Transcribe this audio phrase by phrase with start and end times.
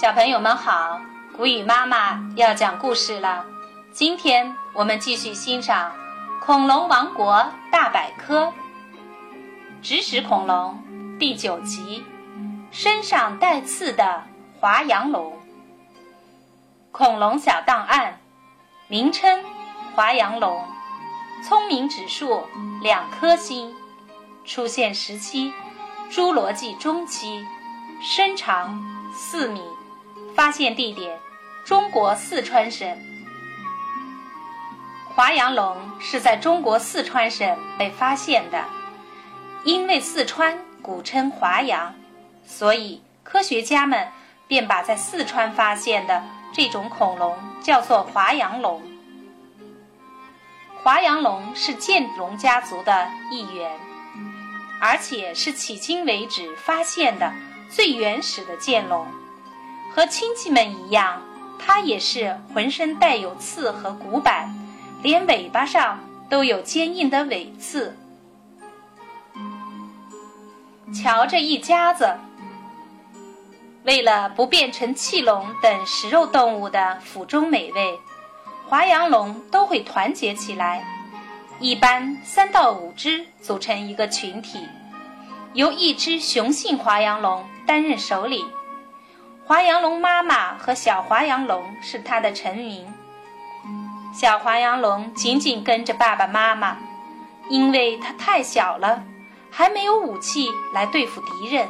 [0.00, 1.00] 小朋友们好，
[1.36, 3.44] 古雨妈妈要讲故事了。
[3.90, 5.90] 今天我们继续欣赏
[6.40, 8.44] 《恐龙王国大百科》
[9.82, 10.80] 指使恐龙
[11.18, 12.04] 第九集：
[12.70, 14.22] 身上带刺的
[14.60, 15.36] 华阳龙。
[16.92, 18.20] 恐龙小档案：
[18.86, 19.42] 名称：
[19.96, 20.64] 华阳龙，
[21.42, 22.46] 聪明指数
[22.80, 23.74] 两颗星，
[24.44, 25.52] 出现时期：
[26.08, 27.44] 侏罗纪中期，
[28.00, 28.80] 身长
[29.12, 29.60] 四米。
[30.38, 31.18] 发现地点：
[31.64, 32.96] 中国四川省。
[35.08, 38.64] 华阳龙是在中国四川省被发现的。
[39.64, 41.92] 因为四川古称华阳，
[42.46, 44.06] 所以科学家们
[44.46, 48.80] 便把在四川发现的这种恐龙叫做华阳龙。
[50.84, 53.72] 华阳龙是剑龙家族的一员，
[54.80, 57.34] 而且是迄今为止发现的
[57.68, 59.04] 最原始的剑龙。
[59.94, 61.22] 和亲戚们一样，
[61.58, 64.54] 它也是浑身带有刺和骨板，
[65.02, 67.96] 连尾巴上都有坚硬的尾刺。
[70.94, 72.16] 瞧这一家子，
[73.84, 77.98] 为了不变成气龙等食肉动物的腹中美味，
[78.68, 80.84] 华阳龙都会团结起来，
[81.58, 84.66] 一般三到五只组成一个群体，
[85.52, 88.46] 由一只雄性华阳龙担任首领。
[89.48, 92.86] 华阳龙妈妈和小华阳龙是它的臣民。
[94.12, 96.76] 小华阳龙紧紧跟着爸爸妈妈，
[97.48, 99.02] 因为它太小了，
[99.50, 101.66] 还没有武器来对付敌人。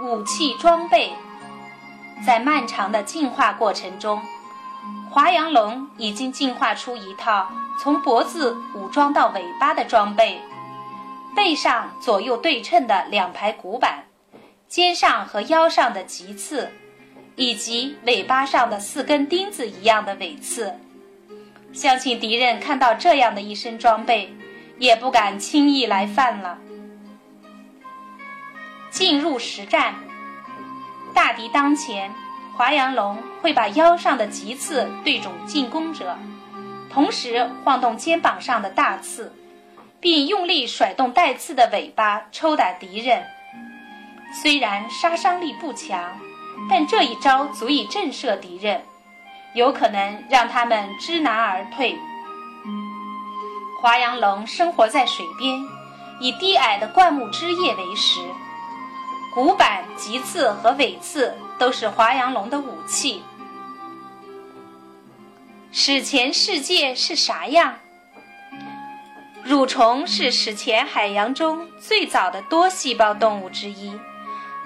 [0.00, 1.12] 武器装备，
[2.24, 4.22] 在漫长的进化过程中，
[5.10, 7.48] 华阳龙已经进化出一套
[7.80, 10.40] 从脖子武装到尾巴的装备：
[11.34, 14.04] 背上左右对称的两排骨板。
[14.70, 16.70] 肩上和腰上的棘刺，
[17.34, 20.78] 以及尾巴上的四根钉子一样的尾刺，
[21.72, 24.32] 相信敌人看到这样的一身装备，
[24.78, 26.58] 也不敢轻易来犯了。
[28.92, 29.96] 进入实战，
[31.12, 32.14] 大敌当前，
[32.56, 36.16] 华阳龙会把腰上的棘刺对准进攻者，
[36.92, 39.34] 同时晃动肩膀上的大刺，
[39.98, 43.24] 并用力甩动带刺的尾巴，抽打敌人。
[44.32, 46.18] 虽然杀伤力不强，
[46.68, 48.82] 但这一招足以震慑敌人，
[49.54, 51.98] 有可能让他们知难而退。
[53.80, 55.58] 华阳龙生活在水边，
[56.20, 58.20] 以低矮的灌木枝叶为食，
[59.34, 63.22] 骨板、棘刺和尾刺都是华阳龙的武器。
[65.72, 67.76] 史前世界是啥样？
[69.46, 73.98] 蠕虫是史前海洋中最早的多细胞动物之一。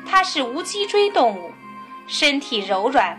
[0.07, 1.53] 它是无脊椎动物，
[2.07, 3.19] 身体柔软，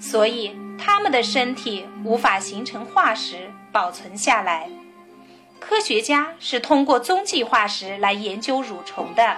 [0.00, 4.68] 所以它们的身体无法形成化石保存下来。
[5.60, 9.36] 科学家是通过踪迹化石来研究蠕虫的，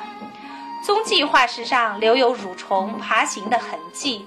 [0.82, 4.26] 踪迹化石上留有蠕虫爬行的痕迹。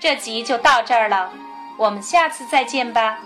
[0.00, 1.32] 这集就到这儿了，
[1.76, 3.20] 我们下次再见吧。